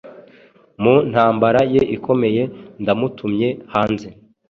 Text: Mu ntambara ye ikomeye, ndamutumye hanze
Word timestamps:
Mu 0.81 0.95
ntambara 1.11 1.61
ye 1.73 1.81
ikomeye, 1.95 2.43
ndamutumye 2.81 3.49
hanze 3.73 4.07